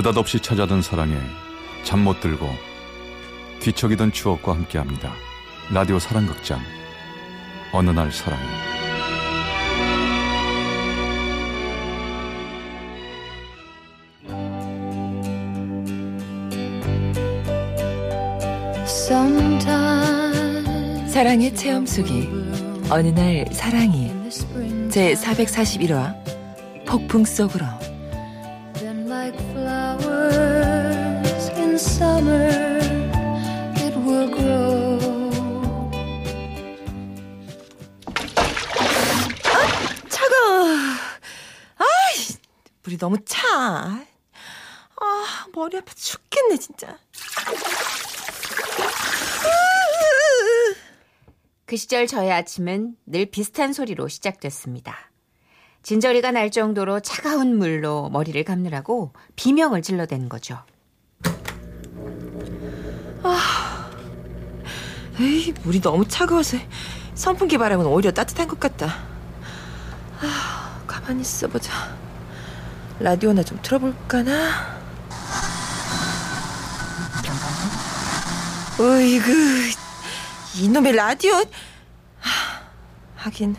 [0.00, 1.14] 느닷없이 찾아든 사랑에
[1.84, 2.48] 잠 못 들고
[3.60, 5.12] 뒤척이던 추억과 함께합니다.
[5.70, 6.58] 라디오 사랑극장.
[7.70, 8.42] 어느 날 사랑이
[21.10, 22.30] 사랑의 체험 속이
[22.88, 24.10] 어느 날 사랑이
[24.90, 26.16] 제 441화
[26.86, 27.66] 폭풍 속으로
[46.60, 46.96] 진짜.
[51.66, 54.96] 그 시절 저의 아침은 늘 비슷한 소리로 시작됐습니다.
[55.82, 60.58] 진저리가 날 정도로 차가운 물로 머리를 감느라고 비명을 질러대는 거죠.
[65.20, 66.56] 에이, 물이 너무 차가워서
[67.14, 68.96] 선풍기 바람은 오히려 따뜻한 것 같다.
[70.20, 71.72] 아, 가만히 있어보자.
[72.98, 74.79] 라디오나 좀 틀어볼까나?
[78.80, 79.30] 어이구,
[80.62, 81.34] 이놈의 라디오.
[81.34, 82.62] 하,
[83.16, 83.54] 하긴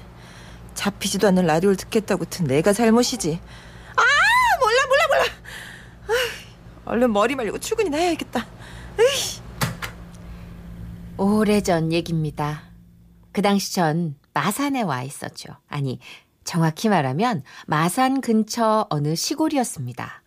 [0.74, 3.40] 잡히지도 않는 라디오를 듣겠다고 튼 내가 잘못이지.
[3.96, 4.02] 아,
[4.60, 5.24] 몰라, 몰라, 몰라.
[6.10, 6.16] 아이,
[6.86, 8.48] 얼른 머리 말리고 출근이나 해야겠다.
[11.18, 12.64] 오래전 얘기입니다.
[13.32, 15.56] 그 당시 전 마산에 와 있었죠.
[15.70, 16.00] 아니,
[16.46, 20.24] 정확히 말하면 마산 근처 어느 시골이었습니다.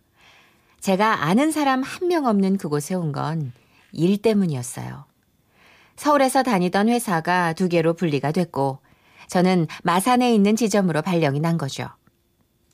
[0.79, 3.51] 제가 아는 사람 한 명 없는 그곳에 온건
[3.95, 5.05] 일 때문이었어요.
[5.95, 8.79] 서울에서 다니던 회사가 두 개로 분리가 됐고,
[9.27, 11.89] 저는 마산에 있는 지점으로 발령이 난 거죠.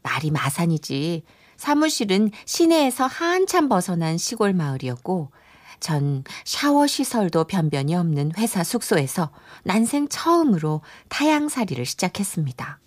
[0.04, 1.24] 말이 마산이지.
[1.56, 5.32] 사무실은 시내에서 한참 벗어난 시골 마을이었고,
[5.80, 9.32] 전 샤워 시설도 변변이 없는 회사 숙소에서
[9.64, 12.80] 난생 처음으로 타양살이를 시작했습니다.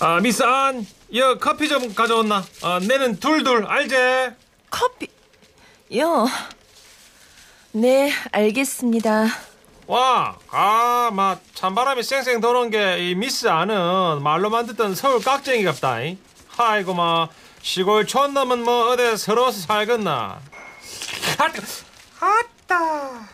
[0.00, 2.44] 아, 미스 안, 여 커피 좀 가져왔나?
[2.62, 4.34] 아, 내는 둘둘 알제?
[4.70, 5.08] 커피.
[5.94, 6.26] 요.
[7.72, 9.26] 네, 알겠습니다.
[9.86, 16.00] 와, 아, 막 찬바람이 쌩쌩 도는 게 이 미스 안은 말로만 듣던 서울 깍쟁이 같다.
[16.02, 16.18] 이.
[16.56, 17.28] 아이고 막
[17.62, 20.40] 시골 촌놈은 뭐 어디 서러워서 살겠나?
[22.20, 23.28] 아따.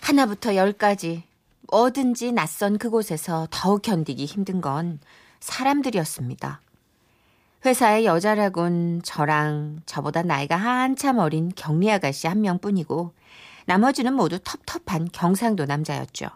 [0.00, 1.24] 하나부터 열까지
[1.70, 4.98] 뭐든지 낯선 그곳에서 더욱 견디기 힘든 건
[5.40, 6.60] 사람들이었습니다.
[7.66, 13.12] 회사의 여자라곤 저랑 저보다 나이가 한참 어린 격리 아가씨 한 명뿐이고
[13.66, 16.28] 나머지는 모두 텁텁한 경상도 남자였죠.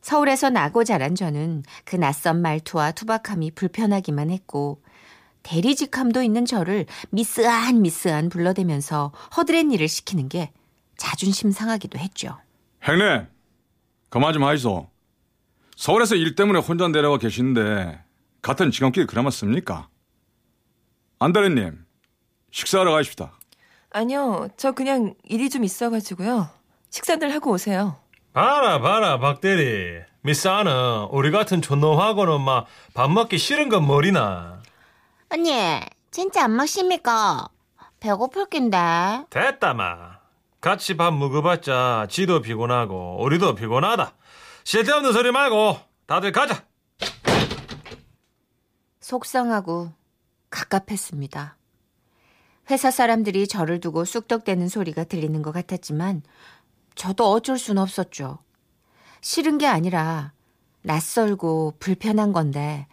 [0.00, 4.82] 서울에서 나고 자란 저는 그 낯선 말투와 투박함이 불편하기만 했고
[5.44, 10.52] 대리직함도 있는 저를 미스한 미스한 불러대면서 허드렛 일을 시키는 게
[10.96, 12.36] 자존심 상하기도 했죠.
[12.82, 13.26] 행님
[14.08, 14.88] 그만 좀 하이소.
[15.76, 18.02] 서울에서 일 때문에 혼자 내려와 계시는데
[18.42, 19.88] 같은 직원끼리 그나마 씁니까?
[21.18, 21.84] 안다래님
[22.50, 23.32] 식사하러 가십시다.
[23.90, 26.48] 아니요, 저 그냥 일이 좀 있어가지고요.
[26.90, 27.96] 식사들 하고 오세요.
[28.32, 30.00] 봐라 봐라 박대리.
[30.22, 34.62] 미스 안은 우리 같은 촌놈하고는 막 밥 먹기 싫은 건 머리나.
[35.30, 35.52] 언니,
[36.10, 37.48] 진짜 안 먹습니까?
[38.00, 38.78] 배고플 낀데.
[39.30, 40.16] 됐다 마.
[40.60, 44.12] 같이 밥 먹어봤자 지도 피곤하고 우리도 피곤하다.
[44.64, 46.62] 쓸데없는 소리 말고 다들 가자.
[49.00, 49.92] 속상하고
[50.50, 51.56] 갑갑했습니다.
[52.70, 56.22] 회사 사람들이 저를 두고 쑥덕대는 소리가 들리는 것 같았지만
[56.94, 58.38] 저도 어쩔 순 없었죠.
[59.20, 60.32] 싫은 게 아니라
[60.82, 62.86] 낯설고 불편한 건데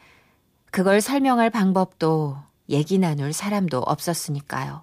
[0.71, 2.37] 그걸 설명할 방법도
[2.69, 4.81] 얘기 나눌 사람도 없었으니까요.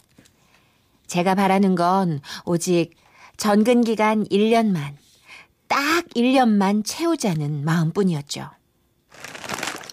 [1.06, 2.94] 제가 바라는 건 오직
[3.36, 4.94] 전근 기간 1년만,
[5.66, 8.42] 딱 1년만 채우자는 마음뿐이었죠.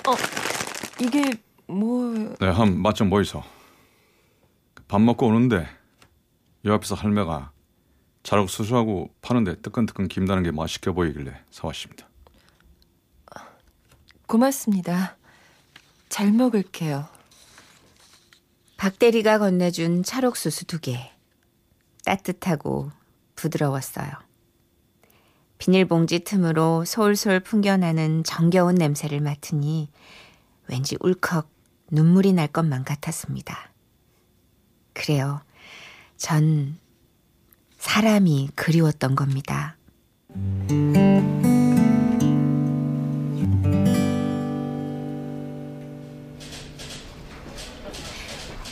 [0.07, 0.15] 어,
[1.01, 1.31] 이게
[1.67, 2.35] 뭐...
[2.39, 3.43] 네, 한 맛 좀 보이소.
[4.87, 5.67] 밥 먹고 오는데
[6.65, 7.51] 요 앞에서 할매가
[8.23, 12.07] 자락 수수하고 파는데 뜨끈뜨끈 김다는 게 맛있게 보이길래 사왔습니다.
[14.27, 15.17] 고맙습니다.
[16.09, 17.07] 잘 먹을게요.
[18.77, 21.11] 박대리가 건네준 찰옥수수 두 개.
[22.05, 22.91] 따뜻하고
[23.35, 24.11] 부드러웠어요.
[25.57, 29.89] 비닐봉지 틈으로 솔솔 풍겨나는 정겨운 냄새를 맡으니
[30.67, 31.49] 왠지 울컥
[31.91, 33.71] 눈물이 날 것만 같았습니다.
[34.93, 35.41] 그래요.
[36.17, 36.77] 전
[37.77, 39.77] 사람이 그리웠던 겁니다.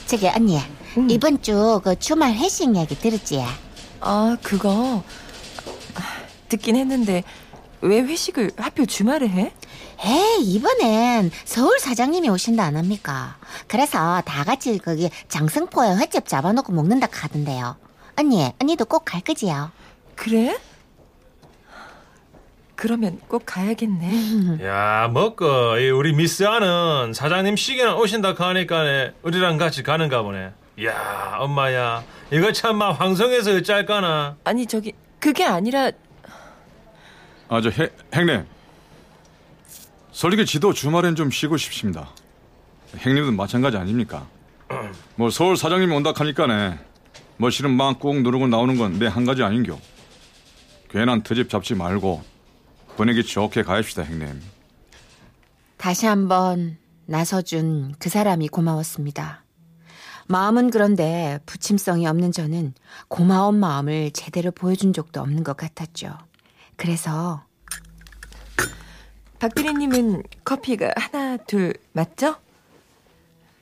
[0.07, 0.59] 저기 언니
[1.09, 3.43] 이번 주 그 주말 회식 얘기 들었지?
[3.99, 5.03] 아, 그거
[5.95, 6.01] 아,
[6.49, 7.23] 듣긴 했는데
[7.85, 9.53] 왜 회식을 하필 주말에 해?
[10.03, 13.37] 에이 이번엔 서울 사장님이 오신다 안 합니까?
[13.67, 17.75] 그래서 다 같이 거기 장승포에 횟집 잡아놓고 먹는다 카던데요.
[18.17, 19.71] 언니 언니도 꼭 갈 거지요?
[20.15, 20.57] 그래?
[22.75, 24.59] 그러면 꼭 가야겠네.
[24.65, 30.51] 야, 먹고 이 우리 미스 아는 사장님 시계나 오신다 하니까 우리랑 같이 가는가 보네.
[30.85, 34.37] 야, 엄마야, 이거 참마 황성에서 어쩔까나.
[34.43, 35.91] 아니 저기 그게 아니라
[37.49, 38.45] 아, 저 해, 행님.
[40.11, 42.09] 솔직히 지도 주말엔 좀 쉬고 싶습니다.
[42.97, 44.27] 행님도 마찬가지 아닙니까?
[45.15, 46.79] 뭐 서울 사장님이 온다 하니까네.
[47.37, 49.77] 뭐 실은 막 꾹 누르고 나오는 건 내 한 가지 아닌겨.
[50.89, 52.23] 괜한 트집 잡지 말고
[52.95, 54.41] 분위기 좋게 가입시다, 행님.
[55.77, 59.43] 다시 한번 나서준 그 사람이 고마웠습니다.
[60.27, 62.73] 마음은 그런데 부침성이 없는 저는
[63.09, 66.17] 고마운 마음을 제대로 보여준 적도 없는 것 같았죠.
[66.77, 67.43] 그래서
[69.39, 72.35] 박대리님은 커피가 하나 둘 맞죠?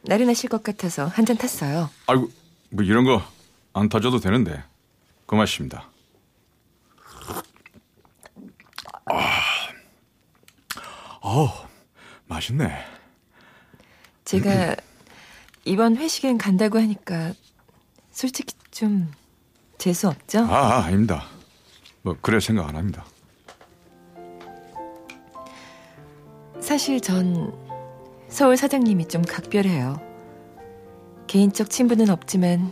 [0.03, 1.89] 나른하실 것 같아서 한 잔 탔어요.
[2.07, 2.29] 아이고,
[2.71, 3.21] 뭐 이런 거
[3.75, 4.63] 안 타줘도 되는데.
[5.25, 5.89] 고맙습니다.
[9.05, 9.41] 아,
[11.21, 11.67] 어,
[12.27, 12.85] 맛있네.
[14.25, 14.75] 제가
[15.65, 17.33] 이번 회식엔 간다고 하니까
[18.11, 19.11] 솔직히 좀
[19.77, 20.39] 재수 없죠?
[20.45, 21.25] 아, 아 아닙니다.
[22.03, 23.05] 뭐 그래 생각 안 합니다.
[26.59, 27.53] 사실 전
[28.27, 29.99] 서울 사장님이 좀 각별해요.
[31.27, 32.71] 개인적 친분은 없지만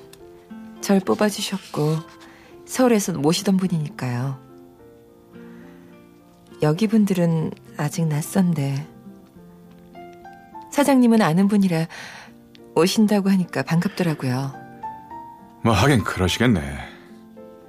[0.82, 1.98] 절 뽑아주셨고
[2.66, 4.40] 서울에서 모시던 분이니까요.
[6.62, 8.88] 여기 분들은 아직 낯선데
[10.72, 11.88] 사장님은 아는 분이라
[12.76, 14.54] 오신다고 하니까 반갑더라고요.
[15.64, 16.62] 뭐 하긴 그러시겠네.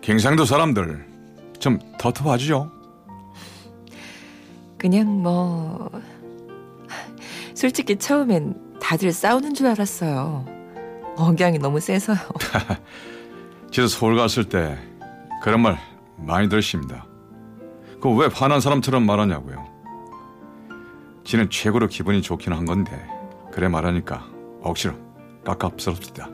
[0.00, 1.11] 경상도 사람들
[1.62, 2.68] 좀 터트하죠.
[4.76, 5.88] 그냥 뭐
[7.54, 10.44] 솔직히 처음엔 다들 싸우는 줄 알았어요.
[11.16, 12.18] 억양이 너무 세서요.
[13.70, 14.76] 지도 서울 갔을 때
[15.40, 15.78] 그런 말
[16.16, 17.06] 많이 들으십니다.
[18.00, 19.64] 그 왜 화난 사람처럼 말하냐고요.
[21.22, 22.90] 지는 최고로 기분이 좋긴 한 건데
[23.52, 24.26] 그래 말하니까
[24.62, 24.94] 억지로
[25.44, 26.28] 깝깝스럽습니다.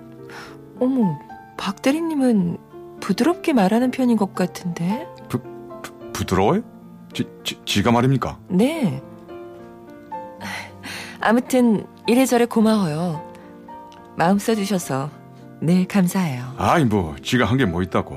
[0.81, 1.19] 어머,
[1.59, 2.57] 박 대리님은
[3.01, 5.07] 부드럽게 말하는 편인 것 같은데?
[6.13, 6.63] 부드러워요?
[7.13, 8.39] 지, 지, 지가 말입니까?
[8.49, 9.03] 네.
[11.21, 13.25] 아무튼 이래저래 고마워요.
[14.17, 15.11] 마음 써주셔서
[15.61, 16.55] 늘 감사해요.
[16.59, 18.17] 아이 뭐 지가 한 게 뭐 있다고.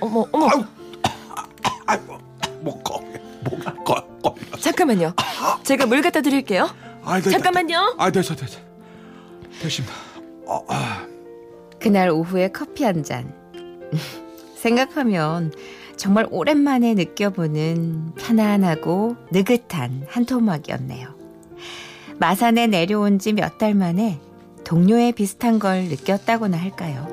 [0.00, 0.48] 어머, 어머,
[1.86, 2.18] 아이고
[2.60, 3.00] 목거
[3.44, 4.34] 목거 거.
[4.60, 5.14] 잠깐만요.
[5.62, 6.68] 제가 물 갖다 드릴게요.
[7.04, 7.96] 아이, 됐다, 잠깐만요.
[7.98, 8.58] 아 됐어 됐어
[9.62, 9.94] 됐습니다.
[11.80, 13.32] 그날 오후에 커피 한 잔.
[14.56, 15.52] 생각하면
[15.96, 21.14] 정말 오랜만에 느껴보는 편안하고 느긋한 한 토막이었네요.
[22.18, 24.20] 마산에 내려온 지 몇 달 만에
[24.64, 27.06] 동료의 비슷한 걸 느꼈다고나 할까요?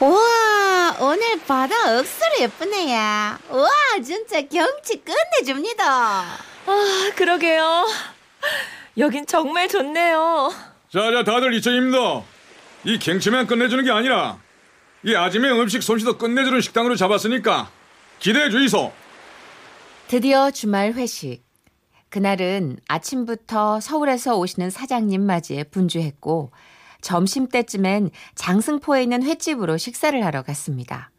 [0.00, 0.29] 우와
[1.32, 3.38] 오늘 바다 억수로 예쁘네요.
[3.50, 3.68] 우와
[4.04, 5.84] 진짜 경치 끝내줍니다.
[6.66, 7.86] 아, 그러게요.
[8.98, 10.50] 여긴 정말 좋네요.
[10.92, 12.24] 자 자 다들 이천입니다.
[12.82, 14.38] 이 갱치만 끝내주는 게 아니라
[15.04, 17.70] 이 아침에 음식 솜씨도 끝내주는 식당으로 잡았으니까
[18.18, 18.92] 기대해 주이소.
[20.08, 21.44] 드디어 주말 회식.
[22.08, 26.50] 그날은 아침부터 서울에서 오시는 사장님 맞이에 분주했고
[27.02, 31.12] 점심때쯤엔 장승포에 있는 횟집으로 식사를 하러 갔습니다.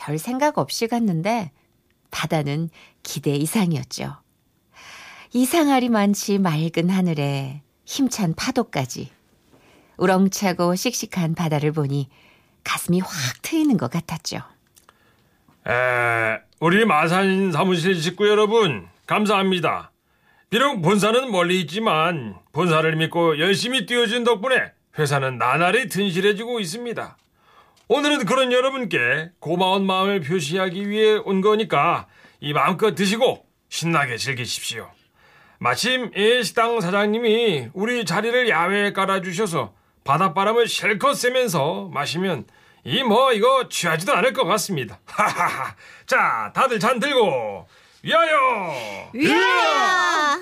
[0.00, 1.52] 별 생각 없이 갔는데
[2.10, 2.70] 바다는
[3.02, 4.16] 기대 이상이었죠.
[5.34, 9.10] 이상하리 많지 맑은 하늘에 힘찬 파도까지
[9.98, 12.08] 우렁차고 씩씩한 바다를 보니
[12.64, 13.10] 가슴이 확
[13.42, 14.38] 트이는 것 같았죠.
[15.68, 19.92] 에, 우리 마산 사무실 식구 여러분, 감사합니다.
[20.48, 27.18] 비록 본사는 멀리 있지만 본사를 믿고 열심히 뛰어준 덕분에 회사는 나날이 튼실해지고 있습니다.
[27.92, 32.06] 오늘은 그런 여러분께 고마운 마음을 표시하기 위해 온 거니까
[32.38, 34.88] 이 마음껏 드시고 신나게 즐기십시오.
[35.58, 42.44] 마침 이 식당 사장님이 우리 자리를 야외에 깔아주셔서 바닷바람을 실컷 쐬면서 마시면
[42.84, 45.00] 이 뭐 이거 취하지도 않을 것 같습니다.
[45.10, 45.74] 하하하.
[46.06, 47.66] 자, 다들 잔 들고
[48.04, 49.10] 위하여.
[49.12, 50.40] 위하여.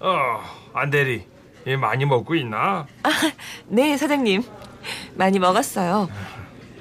[0.00, 0.42] 어,
[0.74, 1.24] 안대리.
[1.64, 2.88] 이 많이 먹고 있나?
[3.68, 4.42] 네, 사장님.
[5.14, 6.08] 많이 먹었어요.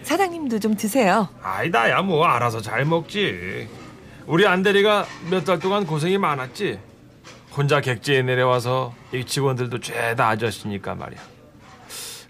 [0.03, 1.29] 사장님도 좀 드세요.
[1.43, 3.67] 아이다야 뭐 알아서 잘 먹지.
[4.25, 6.79] 우리 안대리가 몇 달 동안 고생이 많았지.
[7.55, 11.19] 혼자 객지에 내려와서 이 직원들도 죄다 아저씨니까 말이야.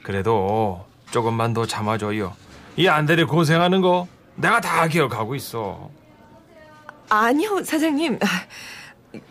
[0.04, 2.34] 그래도 조금만 더 참아줘요.
[2.78, 5.90] 이 안대리 고생하는 거 내가 다 기억하고 있어.
[7.10, 8.18] 아니요, 사장님.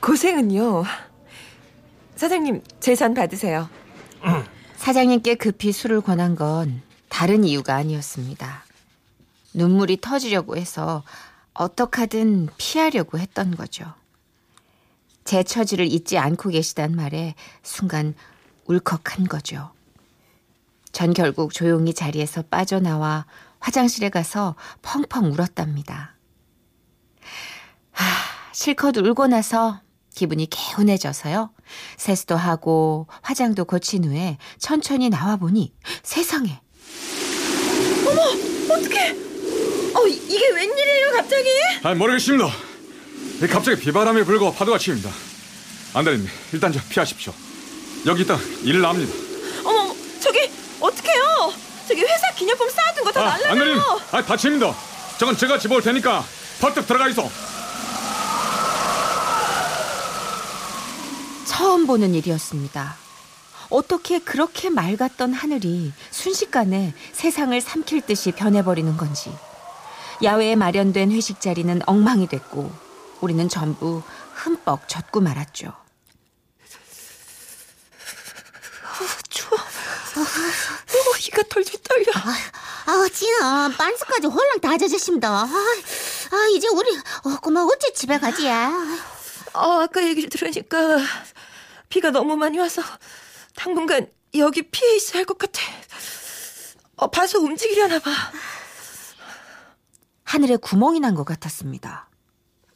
[0.00, 0.84] 고생은요.
[2.14, 3.68] 사장님, 재산 받으세요.
[4.80, 8.64] 사장님께 급히 술을 권한 건 다른 이유가 아니었습니다.
[9.52, 11.02] 눈물이 터지려고 해서
[11.52, 13.84] 어떡하든 피하려고 했던 거죠.
[15.24, 18.14] 제 처지를 잊지 않고 계시단 말에 순간
[18.64, 19.70] 울컥한 거죠.
[20.92, 23.26] 전 결국 조용히 자리에서 빠져나와
[23.58, 26.14] 화장실에 가서 펑펑 울었답니다.
[27.92, 28.04] 하,
[28.52, 29.82] 실컷 울고 나서
[30.20, 31.50] 기분이 개운해져서요.
[31.96, 35.72] 세수도 하고 화장도 고친 후에 천천히 나와 보니
[36.02, 36.60] 세상에
[38.68, 39.10] 어떡해!
[39.94, 41.48] 어, 이- 이게 웬일이에요, 갑자기?
[41.84, 42.46] 아 모르겠습니다.
[43.42, 45.10] 이 갑자기 비바람이 불고 파도가 치입니다.
[45.94, 47.32] 안대리님 일단 저 피하십시오.
[48.04, 49.12] 여기 있다 일 납니다.
[49.64, 50.50] 어머, 저기,
[50.80, 51.52] 어떡해요?
[51.88, 54.00] 저기 회사 기념품 쌓아둔 거다 아, 날라가요.
[54.12, 54.74] 아 다칩니다.
[55.18, 56.22] 저건 제가 집어올 테니까
[56.60, 57.28] 퍼뜩 들어가 있어.
[61.60, 62.96] 처음 보는 일이었습니다.
[63.68, 69.30] 어떻게 그렇게 맑았던 하늘이 순식간에 세상을 삼킬 듯이 변해버리는 건지.
[70.22, 72.72] 야외에 마련된 회식 자리는 엉망이 됐고
[73.20, 74.02] 우리는 전부
[74.36, 75.74] 흠뻑 젖고 말았죠.
[79.28, 79.60] 추워.
[79.60, 82.12] 어, 이가 털털 떨려.
[82.86, 85.28] 아, 진아, 빤스까지 홀랑 다 젖었습니다.
[85.28, 88.48] 아, 아, 이제 우리, 어, 그만 어째 집에 가지?
[88.48, 88.72] 아,
[89.52, 90.98] 어, 아까 얘기를 들으니까
[91.90, 92.80] 비가 너무 많이 와서
[93.54, 94.06] 당분간
[94.36, 95.60] 여기 피해 있어야 할 것 같아.
[96.96, 98.10] 어, 봐서 움직이려나 봐.
[100.24, 102.08] 하늘에 구멍이 난 것 같았습니다.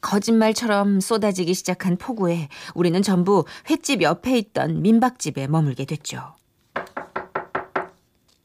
[0.01, 6.35] 거짓말처럼 쏟아지기 시작한 폭우에 우리는 전부 횟집 옆에 있던 민박집에 머물게 됐죠.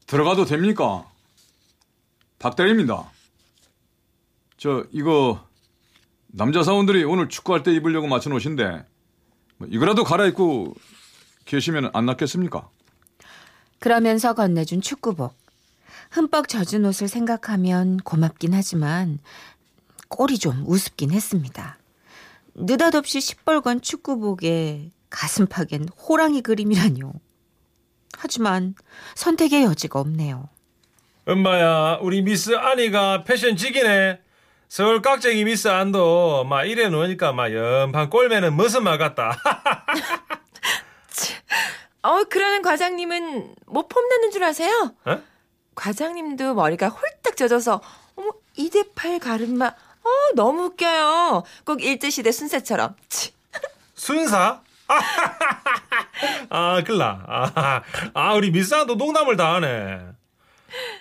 [0.07, 1.05] 들어가도 됩니까?
[2.39, 3.11] 박대리입니다.
[4.57, 5.45] 저 이거
[6.27, 8.83] 남자 사원들이 오늘 축구할 때 입으려고 놓으신데 뭐
[9.69, 10.73] 이거라도 갈아입고
[11.45, 12.69] 계시면 안 낫겠습니까?
[13.79, 15.35] 그러면서 건네준 축구복.
[16.11, 19.19] 흠뻑 젖은 옷을 생각하면 고맙긴 하지만
[20.09, 21.77] 꼴이 좀 우습긴 했습니다.
[22.55, 27.13] 느닷없이 시뻘건 축구복에 가슴팍엔 호랑이 그림이라뇨.
[28.17, 28.75] 하지만
[29.15, 30.49] 선택의 여지가 없네요.
[31.25, 34.20] 엄마야 우리 미스 아니가 패션 지기네.
[34.71, 39.35] 서울 깍쟁이 미스 안도 막 이래 놓으니까 막 연판 꼴매는 무슨 말 같다.
[42.03, 44.95] 어, 그러는 과장님은 뭐 폼나는 줄 아세요?
[45.03, 45.21] 어?
[45.75, 47.81] 과장님도 머리가 홀딱 젖어서
[48.15, 51.43] 어머 이대팔 가르마 어 너무 웃겨요.
[51.65, 52.95] 꼭 일제시대 순세처럼.
[53.09, 53.33] 치.
[53.95, 54.61] 순사?
[56.49, 57.25] 아, 글라.
[57.27, 57.81] 아,
[58.13, 59.99] 아, 우리 미스안도 농담을 다 하네.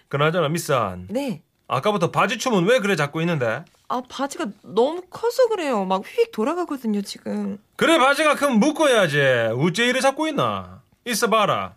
[0.09, 1.07] 그나저나 미스안.
[1.09, 1.45] 네.
[1.73, 3.65] 아까부터 바지 춤은 왜 그래 잡고 있는데?
[3.89, 5.85] 아 바지가 너무 커서 그래요.
[5.85, 7.59] 막 휙 돌아가거든요 지금.
[7.77, 9.53] 그래 바지가 크면 묶어야지.
[9.55, 10.83] 우째 이래 잡고 있나?
[11.05, 11.75] 있어봐라.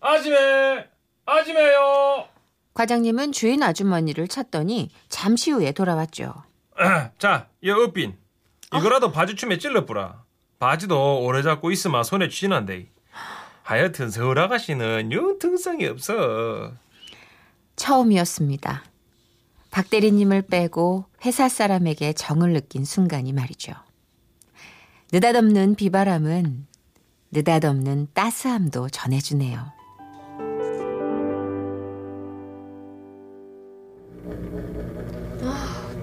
[0.00, 0.84] 아지매,
[1.26, 2.26] 아지매요.
[2.74, 6.34] 과장님은 주인 아주머니를 찾더니 잠시 후에 돌아왔죠.
[7.18, 8.16] 자, 이 up빈.
[8.74, 10.24] 이거라도 바지 춤에 찔러뿌라.
[10.58, 12.88] 바지도 오래 잡고 있으면 손에 쥐난데.
[13.62, 16.72] 하여튼 서울 아가씨는 융통성이 없어.
[17.76, 18.82] 처음이었습니다.
[19.70, 23.72] 박 대리님을 빼고 회사 사람에게 정을 느낀 순간이 말이죠.
[25.12, 26.66] 느닷없는 비바람은
[27.32, 29.72] 느닷없는 따스함도 전해주네요.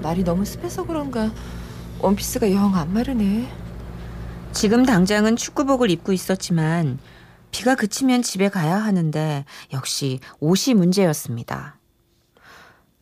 [0.01, 1.31] 날이 너무 습해서 그런가
[2.00, 3.51] 원피스가 영 안 마르네.
[4.53, 7.00] 지금 당장은 축구복을 입고 있었지만
[7.51, 11.77] 비가 그치면 집에 가야 하는데 역시 옷이 문제였습니다.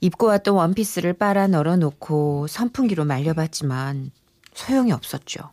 [0.01, 4.11] 입고 왔던 원피스를 빨아 널어 놓고 선풍기로 말려봤지만
[4.53, 5.51] 소용이 없었죠.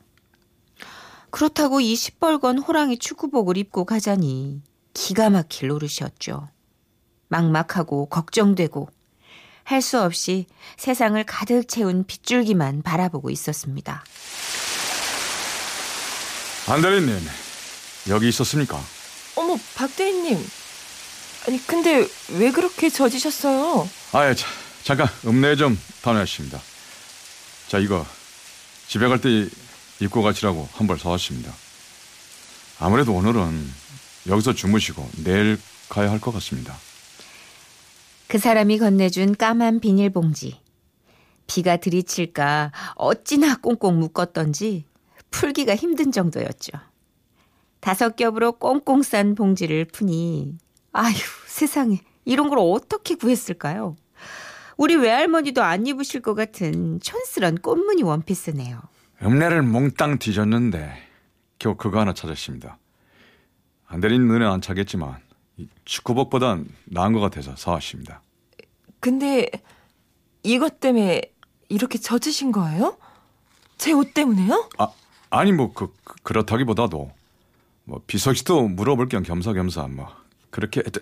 [1.30, 4.62] 그렇다고 이 시뻘건 호랑이 축구복을 입고 가자니
[4.94, 6.48] 기가 막힐 노릇이었죠.
[7.28, 8.88] 막막하고 걱정되고
[9.64, 10.46] 할 수 없이
[10.76, 14.04] 세상을 가득 채운 빗줄기만 바라보고 있었습니다.
[16.68, 17.16] 안대리님
[18.10, 18.78] 여기 있었습니까?
[19.36, 20.38] 어머 박 대리님.
[21.46, 22.06] 아니 근데
[22.38, 23.88] 왜 그렇게 젖으셨어요?
[24.12, 24.46] 아예 자,
[24.84, 26.60] 잠깐 읍내 좀 다녀왔습니다.
[27.68, 28.06] 자 이거
[28.88, 29.48] 집에 갈 때
[30.00, 31.52] 입고 가시라고 한 벌 사왔습니다.
[32.78, 33.72] 아무래도 오늘은
[34.28, 35.58] 여기서 주무시고 내일
[35.88, 36.76] 가야 할 것 같습니다.
[38.28, 40.60] 그 사람이 건네준 까만 비닐봉지.
[41.46, 44.84] 비가 들이칠까 어찌나 꽁꽁 묶었던지
[45.30, 46.72] 풀기가 힘든 정도였죠.
[47.80, 50.56] 다섯 겹으로 꽁꽁 싼 봉지를 푸니
[50.92, 51.14] 아휴
[51.46, 53.96] 세상에 이런 걸 어떻게 구했을까요?
[54.76, 58.80] 우리 외할머니도 안 입으실 것 같은 촌스런 꽃무늬 원피스네요.
[59.22, 60.92] 읍내를 몽땅 뒤졌는데
[61.58, 62.78] 겨우 그거 하나 찾았습니다.
[63.86, 65.16] 안대리님 눈에 안 차겠지만
[65.58, 68.22] 이 축구복보단 나은 것 같아서 사왔습니다.
[69.00, 69.48] 근데
[70.42, 71.22] 이것 때문에
[71.68, 72.96] 이렇게 젖으신 거예요?
[73.78, 74.68] 제 옷 때문에요?
[74.78, 74.88] 아
[75.30, 77.10] 아니 뭐 그 그렇다기보다도
[77.84, 80.08] 뭐 비석 씨도 물어볼 겸 겸사겸사 뭐
[80.52, 80.92] 그렇게 했-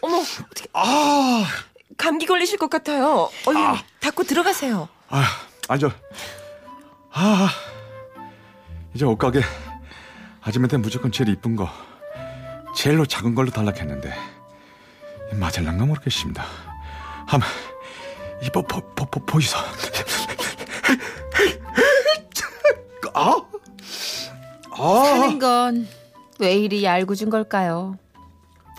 [0.00, 1.44] 어머, 어떻게 아
[1.96, 3.30] 감기 걸리실 것 같아요.
[3.46, 3.60] 얼른
[4.00, 4.88] 닫고 들어가세요.
[5.08, 5.24] 아,
[5.68, 5.92] 아저
[7.12, 7.48] 아
[8.94, 9.42] 이제 옷가게
[10.40, 11.68] 아줌마한테 무조건 제일 이쁜 거
[12.76, 14.12] 제일로 작은 걸로 달라했는데
[15.34, 16.44] 맞을랑가 모르겠습니다.
[17.26, 17.48] 한번
[18.42, 19.56] 이보 보, 보, 보, 보이소.
[23.14, 25.86] 아, 사는 건
[26.42, 27.96] 왜 이리 얄궂은 걸까요?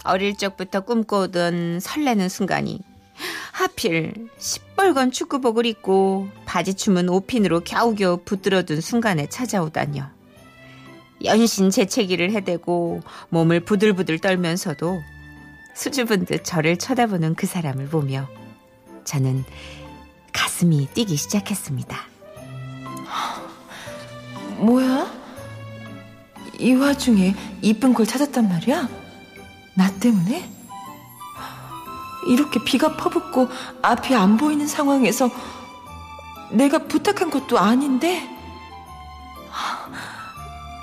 [0.03, 2.81] 어릴 적부터 꿈꿔오던 설레는 순간이
[3.53, 10.03] 하필 시뻘건 축구복을 입고 바지춤은 오핀으로 겨우겨우 붙들어둔 순간에 찾아오다뇨.
[11.23, 15.01] 연신 재채기를 해대고 몸을 부들부들 떨면서도
[15.73, 18.27] 수줍은 듯 저를 쳐다보는 그 사람을 보며
[19.05, 19.45] 저는
[20.33, 21.97] 가슴이 뛰기 시작했습니다.
[24.57, 25.22] 뭐야?
[26.63, 28.87] 이 와중에 이쁜 걸 찾았단 말이야?
[29.75, 30.49] 나 때문에?
[32.27, 33.49] 이렇게 비가 퍼붓고
[33.81, 35.29] 앞이 안 보이는 상황에서
[36.51, 38.29] 내가 부탁한 것도 아닌데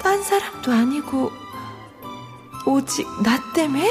[0.03, 1.31] 딴 사람도 아니고
[2.67, 3.91] 오직 나 때문에?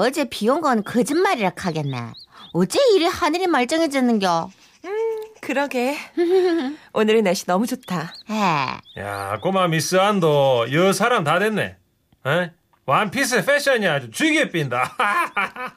[0.00, 2.12] 어제 비 온 건 거짓말이라 하겠네.
[2.54, 4.50] 어째 이리 하늘이 말짱해졌는겨?
[5.42, 5.96] 그러게
[6.94, 11.76] 오늘의 날씨 너무 좋다 에, 야, 꼬마 미스 안도 여 사람 다 됐네.
[12.26, 12.50] 에?
[12.86, 14.96] 원피스 패션이 아주 죽여 빈다.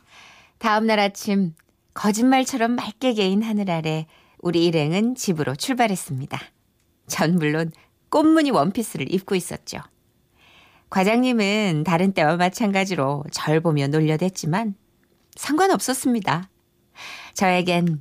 [0.57, 1.53] 다음 날 아침
[1.93, 4.07] 거짓말처럼 맑게 개인 하늘 아래
[4.39, 6.39] 우리 일행은 집으로 출발했습니다.
[7.07, 7.71] 전 물론
[8.09, 9.79] 꽃무늬 원피스를 입고 있었죠.
[10.93, 14.75] 과장님은 다른 때와 마찬가지로 절 보며 놀려댔지만
[15.35, 16.51] 상관없었습니다.
[17.33, 17.99] 저에겐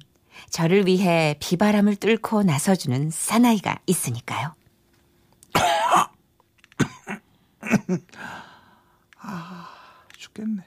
[0.51, 4.55] 저를 위해 비바람을 뚫고 나서주는 사나이가 있으니까요.
[10.19, 10.63] 죽겠네.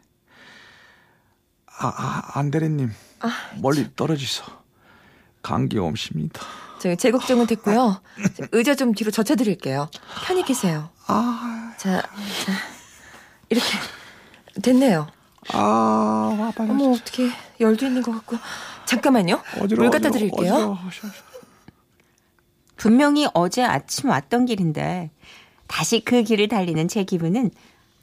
[1.77, 2.89] 아, 아 안대리님
[3.61, 4.45] 멀리 떨어지소.
[5.43, 6.41] 감기 옴십니다.
[6.86, 8.00] 저기 제 걱정은 됐고요.
[8.52, 9.89] 의자 좀 뒤로 젖혀드릴게요.
[10.28, 10.89] 편히 계세요.
[11.08, 12.04] 자, 자
[13.50, 13.67] 이렇게
[14.62, 15.08] 됐네요.
[15.52, 16.69] 아, 와 빨리.
[16.69, 18.38] 어머 어떻게 열도 있는 것 같고.
[18.86, 19.41] 잠깐만요.
[19.76, 20.78] 물 갖다 드릴게요.
[22.78, 25.10] 분명히 어제 아침 왔던 길인데
[25.65, 27.50] 다시 그 길을 달리는 제 기분은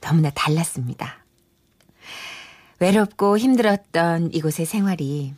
[0.00, 1.24] 너무나 달랐습니다.
[2.80, 5.34] 외롭고 힘들었던 이곳의 생활이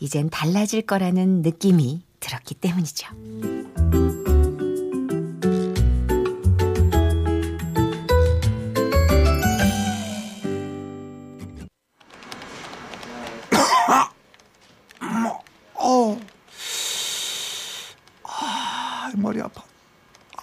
[0.00, 3.06] 이젠 달라질 거라는 느낌이 들었기 때문이죠.
[18.24, 19.62] 아, 머리 아파.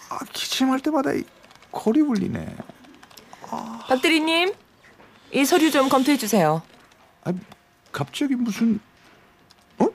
[0.10, 1.24] 아, 기침할 때마다 이
[1.72, 2.56] 골이 울리네.
[3.88, 4.54] 박대리님
[5.32, 6.64] 이 서류 좀 검토해 주세요
[7.24, 7.34] 아,
[7.92, 8.80] 갑자기 무슨
[9.78, 9.88] 어?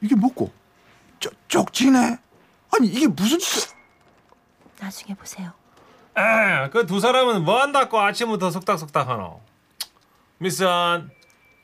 [0.00, 0.50] 이게 뭐고?
[1.50, 2.18] 쩍 쪽지네.
[2.72, 3.38] 아니 이게 무슨
[4.78, 5.52] 나중에 보세요
[6.72, 9.40] 그 두 사람은 뭐 한다고 아침부터 속닥속닥 하노?
[10.38, 11.10] 미스 안,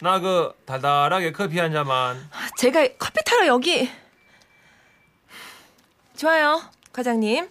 [0.01, 2.29] 나그 달달하게 커피 한 잔만.
[2.59, 3.89] 제가 커피 타러 여기
[6.17, 6.61] 좋아요
[6.93, 7.49] 과장님 에.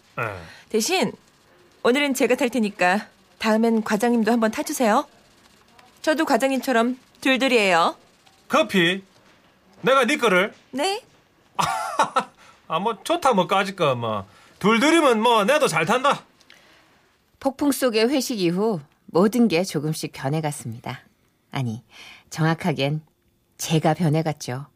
[0.70, 1.14] 대신
[1.84, 3.08] 오늘은 제가 탈 테니까
[3.40, 5.08] 다음엔 과장님도 한번 타주세요
[6.02, 7.96] 저도 과장님처럼 둘둘이에요
[8.50, 9.04] 커피?
[9.82, 10.54] 내가 네 거를?
[10.72, 11.02] 네
[12.68, 14.26] 아, 뭐, 좋다, 뭐, 까짓거, 뭐.
[14.60, 16.24] 둘둘이면 뭐, 내도 잘 탄다.
[17.40, 21.00] 폭풍 속의 회식 이후 모든 게 조금씩 변해갔습니다.
[21.52, 21.84] 아니,
[22.30, 23.02] 정확하겐
[23.58, 24.68] 제가 변해갔죠.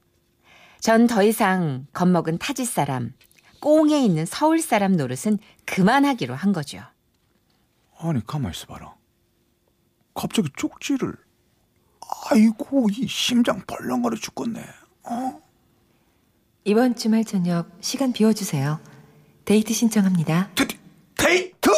[0.80, 3.14] 전 더 이상 겁먹은 타지 사람,
[3.60, 6.82] 꽁해 있는 서울 사람 노릇은 그만하기로 한 거죠.
[8.00, 8.94] 아니 가만 있어봐라.
[10.14, 11.14] 갑자기 쪽지를.
[12.32, 14.64] 아이고, 이 심장 벌렁거려 죽겠네.
[16.70, 18.80] 이번 주말 저녁 시간 비워주세요.
[19.44, 20.52] 데이트 신청합니다.
[20.54, 20.68] 데,
[21.18, 21.72] 데이트?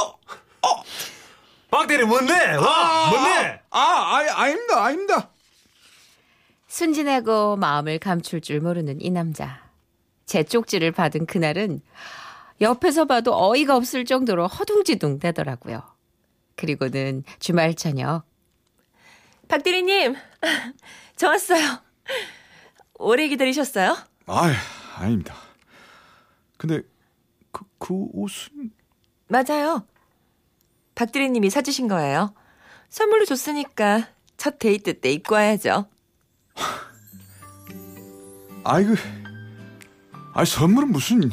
[1.69, 2.34] 박대리 뭔데?
[2.56, 3.62] 와 뭔데?
[3.69, 5.30] 아, 아, 아닙니다, 아닙니다.
[6.67, 9.63] 순진하고 마음을 감출 줄 모르는 이 남자.
[10.25, 11.80] 제 쪽지를 받은 그날은
[12.60, 15.84] 옆에서 봐도 어이가 없을 정도로 허둥지둥 되더라고요.
[16.58, 18.23] 그리고는 주말 저녁
[19.47, 20.17] 박 대리님,
[21.15, 21.80] 저 왔어요.
[22.95, 23.95] 오래 기다리셨어요?
[24.27, 24.51] 아,
[24.95, 25.36] 아닙니다.
[26.58, 26.82] 근데
[27.51, 28.71] 그, 그 옷은
[29.27, 29.86] 맞아요.
[30.95, 32.34] 박 대리님이 사주신 거예요.
[32.89, 35.88] 선물로 줬으니까 첫 데이트 때 입고 와야죠.
[38.63, 38.95] 아이고,
[40.34, 41.32] 아 선물은 무슨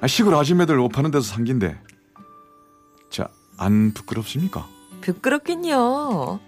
[0.00, 1.78] 아, 시골 아줌매들 옷 파는 데서 산 긴데.
[3.10, 4.66] 자, 안 부끄럽습니까?
[5.00, 6.40] 부끄럽긴요.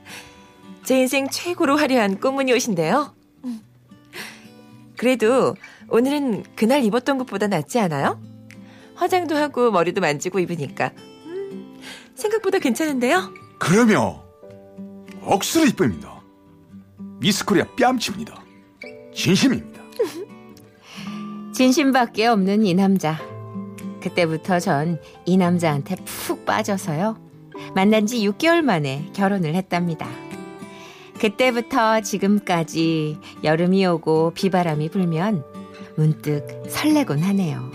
[0.85, 3.14] 제 인생 최고로 화려한 꽃무늬 옷인데요.
[3.44, 3.61] 음.
[4.96, 5.55] 그래도
[5.88, 8.20] 오늘은 그날 입었던 것보다 낫지 않아요?
[8.94, 10.92] 화장도 하고 머리도 만지고 입으니까
[11.27, 11.81] 음,
[12.14, 13.33] 생각보다 괜찮은데요?
[13.59, 14.16] 그러면
[15.23, 16.20] 억수로 이쁩니다.
[17.20, 18.42] 미스코리아 뺨칩니다.
[19.14, 19.81] 진심입니다.
[21.55, 23.18] 진심밖에 없는 이 남자.
[24.01, 27.16] 그때부터 전 이 남자한테 푹 빠져서요.
[27.75, 30.07] 만난 지 6개월 만에 결혼을 했답니다.
[31.18, 35.44] 그때부터 지금까지 여름이 오고 비바람이 불면
[35.96, 37.70] 문득 설레곤 하네요.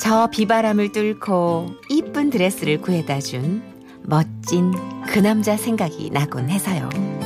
[0.00, 3.62] 저 비바람을 뚫고 이쁜 드레스를 구해다 준
[4.04, 4.72] 멋진
[5.08, 7.17] 그 남자 생각이 나곤 해서요.